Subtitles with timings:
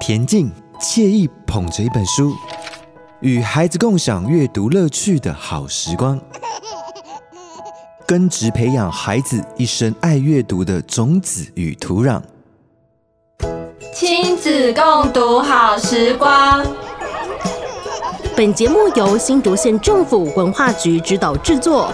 [0.00, 2.32] 恬静惬意，捧着一本书，
[3.20, 6.20] 与孩子共享阅读乐趣的好时光，
[8.06, 12.22] 根植培养孩子一生爱阅读的种子与土壤。
[13.94, 16.64] 亲子共读好时光。
[18.36, 21.90] 本节目由新竹县政府文化局指导制作。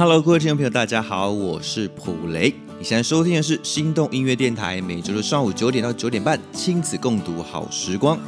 [0.00, 2.54] Hello，各位听众朋友，大家好，我是普雷。
[2.78, 8.18] 你现在收听的是心动音乐电台，每周的上午九点到九点半，亲子共读好时光。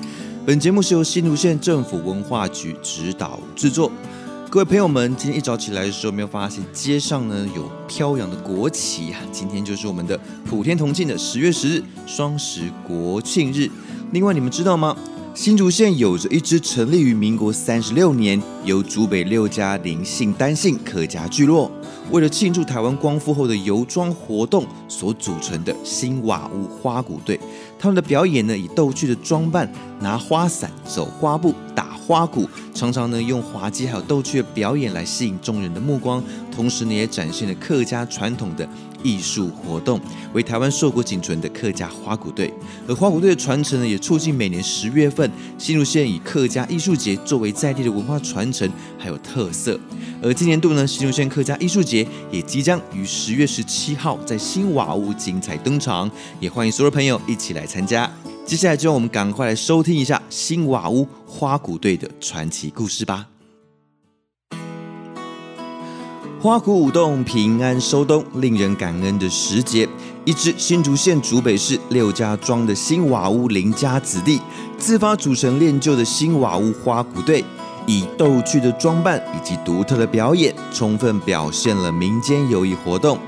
[0.44, 3.90] 本节目是由新竹县政府文化局指导制作。
[4.50, 9.20] 各位朋友们，今天一早起来的时候，没有发现街上呢有飘扬的国旗啊？
[9.32, 13.70] 今天就是我们的普天同庆的十月十日，双十国庆日。
[14.10, 14.94] 另外，你们知道吗？
[15.34, 21.70] 新竹县有着一支成立于民国三十六年，由竹北六家林姓单姓客家聚落，
[22.10, 27.40] 为了庆祝台湾光复后的游庄活动所组成的新瓦屋花鼓队。
[27.78, 36.22] 他们的表演呢，以逗趣的装扮，拿花伞、走花步、打花鼓，常常呢用滑稽还有逗趣的表演来吸引众人的目光，
[36.54, 38.68] 同时呢也展现了客家传统的。
[39.04, 40.00] 艺术活动
[40.32, 42.54] 为台湾硕果仅存的客家花鼓队，
[42.86, 49.76] 而花鼓队的传承呢，也促进每年十月份新竹县以客家艺术节作为在地的文化传承还有特色。
[50.22, 58.08] 而今年度呢，新竹县客家艺术节也即将于十月十七号在新瓦屋精彩登场，也欢迎所有朋友一起来参加。
[58.44, 63.26] 接下来就让我们赶快来收听一下新瓦屋花鼓队的传奇故事吧。
[66.40, 69.88] 花鼓舞动，平安收冬，令人感恩的时节。
[70.24, 74.40] 一支新竹县竹北市六家庄的新瓦屋林家子弟，
[74.76, 77.44] 自发组成练就的新瓦屋花鼓队，
[77.86, 83.18] 以逗趣的装扮以及独特的表演，充分表现了民间游艺活动。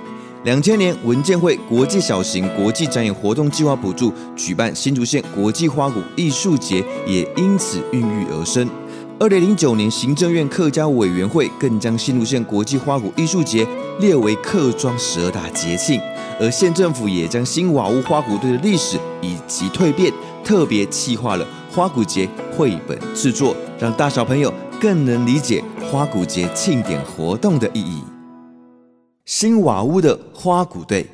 [0.45, 8.69] 两千年，文建会国际小型国际展演活动计划补助举办新竹县国际花鼓艺术节，也因此孕育而生。
[9.19, 13.67] 二零零九年，行政院客家委员会更将新竹县国际花鼓艺术节
[14.01, 15.99] 列为客庄十二大节庆，
[16.39, 20.13] 而县政府也将新瓦屋花鼓队的历史以及蜕变，
[20.45, 28.14] 特别企划了花鼓节绘本制作，让大小朋友更能理解花鼓节庆典活动的意义。
[29.25, 31.07] 新瓦屋的花鼓队，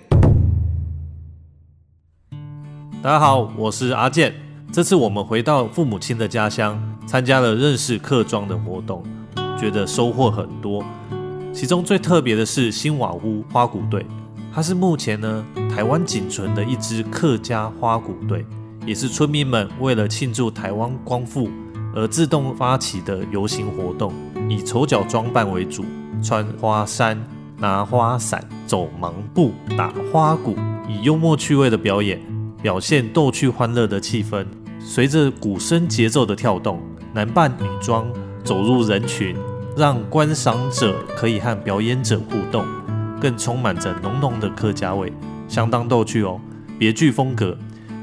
[3.00, 4.34] 大家好，我是阿健。
[4.72, 6.76] 这次我们回到父母亲的家乡，
[7.06, 9.04] 参加了认识客庄的活动，
[9.56, 10.84] 觉得收获很多。
[11.52, 14.04] 其中最特别的是新瓦屋花鼓队，
[14.52, 18.44] 它是目前呢台湾仅存的一支客家花鼓队，
[18.84, 21.48] 也是村民们为了庆祝台湾光复
[21.94, 24.12] 而自动发起的游行活动，
[24.48, 25.84] 以丑角装扮为主，
[26.20, 27.16] 穿花衫、
[27.60, 30.56] 拿花伞、走盲步、打花鼓，
[30.88, 32.18] 以幽默趣味的表演，
[32.62, 34.46] 表现逗趣欢乐的气氛。
[34.78, 36.80] 随着鼓声节奏的跳动，
[37.12, 38.10] 男扮女装
[38.42, 39.36] 走入人群，
[39.76, 42.64] 让观赏者可以和表演者互动，
[43.20, 45.12] 更充满着浓浓的客家味，
[45.46, 46.40] 相当逗趣哦，
[46.78, 47.54] 别具风格。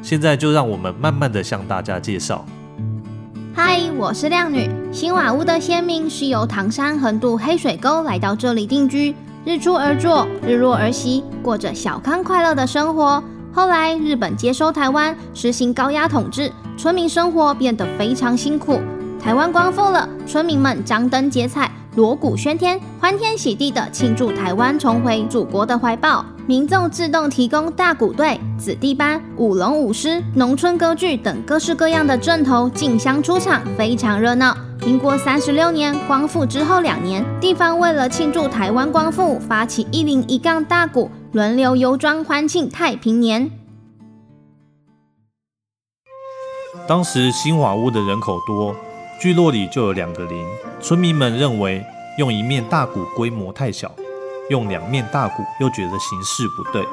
[0.04, 2.46] 现在就让我们慢慢的向大家介绍。
[3.56, 4.70] 嗨，我是靓女。
[4.92, 9.16] 新瓦屋的先民是由唐山横渡黑水沟来到这里定居，
[9.48, 13.24] 日出而作，日落而息，过着小康快乐的生活。
[13.54, 16.52] 后来日本接收台湾，实行高压统治。
[16.78, 18.82] 村民生活变得非常辛苦。
[19.18, 26.26] 台湾光复了，村民们张灯结彩，锣鼓喧天，欢天喜地地庆祝台湾重回祖国的怀抱。
[26.46, 34.54] 民众自动提供大鼓队、子弟班、舞龙舞狮、农村歌剧等各式各样的阵头竞相出场，非常热闹。
[34.88, 43.52] 民国三十六年光复之后两年，地方为了庆祝台湾光复，发起一零一杠大鼓，轮流游庄欢庆太平年。
[46.88, 48.74] 当时新瓦屋的人口多，
[49.20, 50.46] 聚落里就有两个林。
[50.80, 51.86] 村民们认为
[52.18, 53.92] 用一面大鼓规模太小，
[54.50, 56.88] 用两面大鼓又觉得形式不对。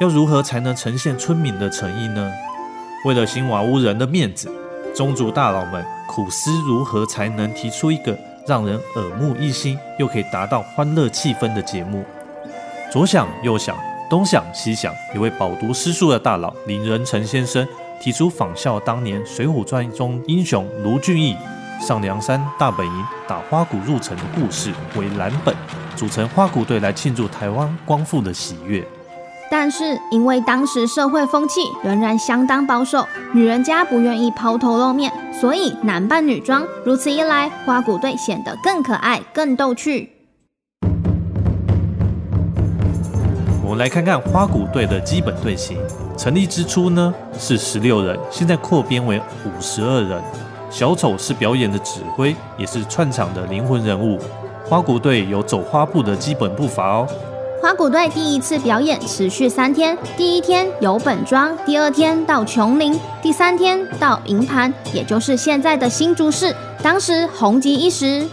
[0.00, 2.32] 要如何才能呈现村民的诚意呢？
[3.04, 4.50] 为了新瓦屋人的面子，
[4.94, 12.04] 宗族大佬们苦思如何才能提出一个让人耳目一新，又可以达到欢乐气氛的节目。
[12.90, 13.76] 左想右想，
[14.10, 17.66] 东想西想，一位饱读诗书的大佬林仁成先生。
[18.00, 21.36] 提出仿效当年《水浒传》中英雄卢俊义
[21.80, 25.52] 上梁山大本营打花鼓入城的故事为蓝本，
[25.96, 28.86] 组成花鼓队来庆祝台湾光复的喜悦。
[29.50, 36.62] 但是因为当时社会风气仍然相当保守，女人家不愿意抛头露面，所以男扮女装。
[36.84, 40.12] 如此一来，花鼓队显得更可爱、更逗趣。
[43.64, 45.78] 我们来看看花鼓队的基本队形。
[46.16, 50.20] 成立之初呢是十六人，现在扩编为五十二人。
[50.68, 54.18] 小丑是表演的指挥，也是串场的灵魂人物。
[54.66, 57.08] 花鼓队有走花步的基本步伐哦。
[57.60, 68.28] 花鼓队第一次表演持续三天，第一天由本庄，第二天到琼林，第三天到营盘，也就是现在的新竹市，当时红极一时。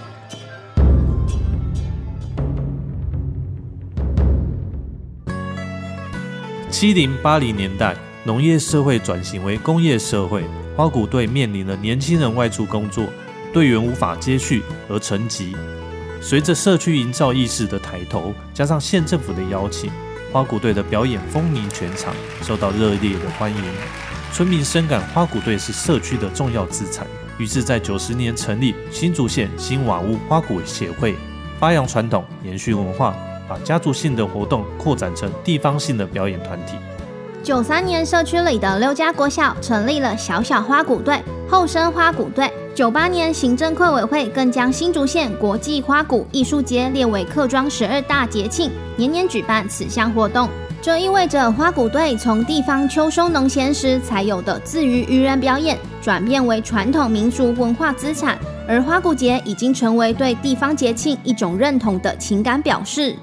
[6.69, 7.95] 七零八零年代，
[8.25, 10.43] 农业社会转型为工业社会，
[10.77, 13.03] 花鼓队面临了年轻人外出工作，
[13.51, 15.55] 队员无法接续而成疾。
[16.27, 19.91] 随着社区营造意识的抬头，加上县政府的邀请，
[20.33, 23.63] 花鼓队的表演风靡全场，受到热烈的欢迎。
[24.33, 27.05] 村民深感花鼓队是社区的重要资产，
[27.37, 31.15] 于是，在九十年成立新竹县新瓦屋花鼓协会，
[31.59, 33.15] 发扬传统，延续文化。
[33.47, 36.73] 把家族性的活动扩展成地方性的表演团体。
[37.43, 42.51] 九三年，社区里的六家国小成立了小小花鼓队、后生花鼓队。
[42.75, 50.49] 九八年，行政会委会更将新竹县国际花鼓艺术节列为客庄十二大节庆，年年举办此项活动。
[50.81, 58.37] 这意味着花鼓队从地方秋收农闲时才有的自娱娱人表演，转变为传统民俗文化资产，
[58.67, 63.15] 而花鼓节已经成为对地方节庆一种认同的情感表示。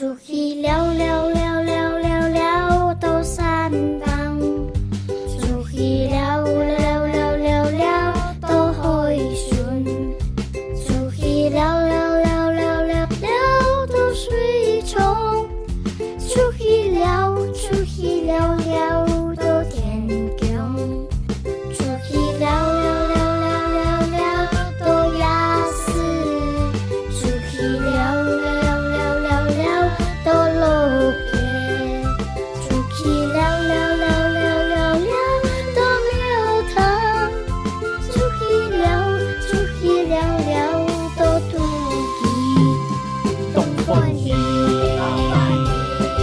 [0.00, 0.79] Sugila.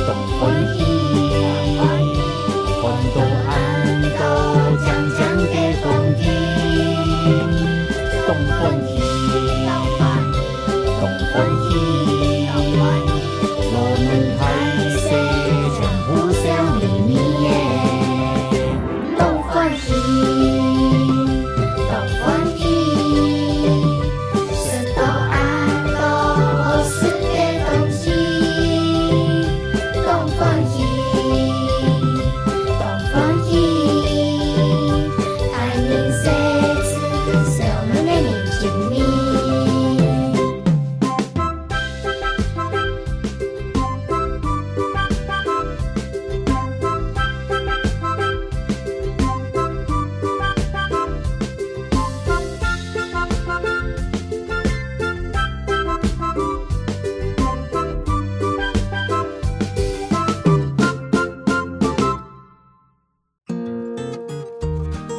[0.08, 0.57] 走往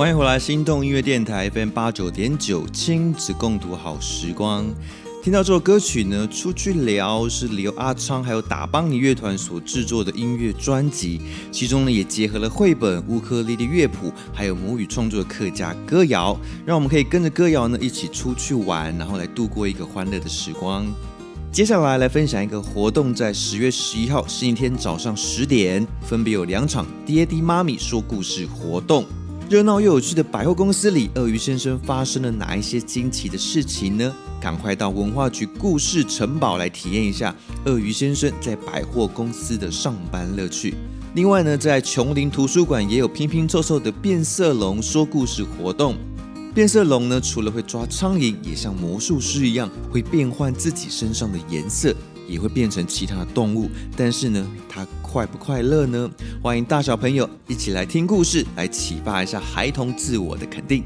[0.08, 4.64] 欢迎回来，心动音乐电台 FM 八九点九，亲子共读好时光。
[5.22, 11.20] 听到这首歌曲呢，出去聊是由阿昌还有打邦尼乐团所制作的音乐专辑，
[11.52, 16.34] 其中呢也结合了绘本、乌克丽丽乐谱，还有母语创作的客家歌谣，
[16.64, 20.86] 让我们可以跟着歌谣呢一起出去玩，然后来度过一个欢乐的时光。
[21.52, 29.04] 接下来来分享一个活动，在十月十一号星期天早上十点，分别有两场爹地妈咪说故事活动。
[29.48, 34.14] 热闹又有趣的百货公司里，鳄鱼先生发生了哪一些惊奇的事情呢？
[34.38, 40.74] 赶快到文化局故事城堡来体验一下鳄鱼先生在百货公司的上班乐趣。
[41.14, 45.96] 另外呢，在琼林图书馆也有拼拼凑凑的变色龙说故事活动。
[46.58, 51.94] 变色龙呢，除了会抓苍蝇，也像魔术师一样会变换自己身上的颜色。
[52.26, 56.10] 也会变成其他的动物，但是呢，它快不快乐呢？
[56.42, 60.82] 欢迎大小朋友一起来听故事，来启发一下孩童自我的肯定。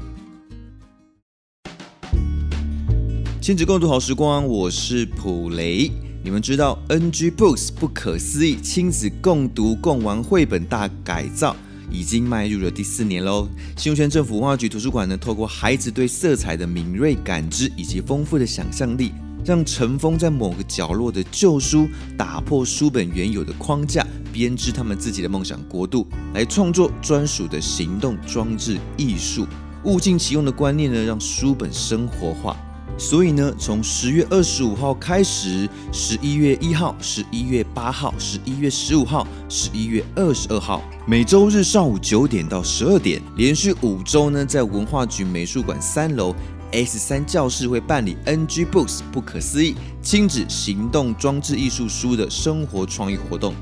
[3.41, 5.89] 亲子共读好时光，我是普雷。
[6.23, 11.55] 你们知道 NG Books 不可思议亲子共读共玩绘本大改造
[11.93, 13.47] 已经迈入了第四年喽。
[13.77, 19.13] 新竹县政府文化局图书馆呢，透过孩子对色彩的敏锐感知以及丰富的想象力。
[19.45, 21.85] 让尘封在某个角落的旧书
[22.17, 29.45] 打破书本原有的框架，编织他们自己的梦想国度，来创作专属的行动装置艺术。
[29.83, 32.55] 物尽其用的观念呢，让书本生活化。
[32.97, 46.35] 所以呢，从十月二十五号开始，十一月一号、十一月八号、十一月十五号、十一月二十二号，每周日上午九点到十二点，连续五周呢，在文化局美术馆三楼。
[46.75, 53.53] S 三教室会办理 NG Books 不可思议亲子行动装置艺术书的生活创意活动。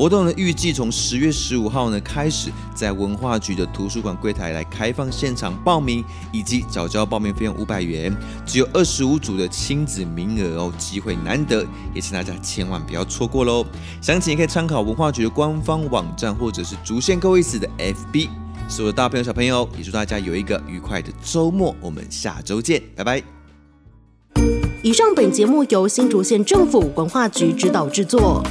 [0.00, 6.02] 活动呢，预计从十月十五号呢开始，在文化局的图书馆柜台来开放现场报名，
[6.32, 8.10] 以及早交报名费用五百元，
[8.46, 13.62] 只有二十五组的亲子名额哦，机会难得，也请大家千万不要错过喽。
[14.00, 18.30] 详情可以参考文化局的官方网站，或者是竹县 Go East 的 FB。
[18.70, 21.76] 所有的大朋友、小朋友，也祝大家有一个愉快的周末。
[21.78, 23.22] 我们下周见，拜拜。
[24.82, 28.42] 以上本节目由新竹县政府文化局指导制作。